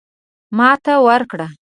ماته 0.57 0.93
ورکړه. 1.05 1.47